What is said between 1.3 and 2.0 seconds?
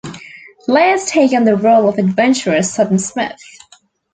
on the role of